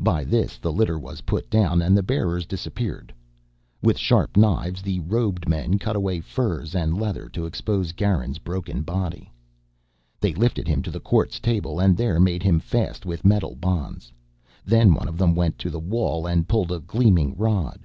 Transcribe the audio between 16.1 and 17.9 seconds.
and pulled a gleaming rod.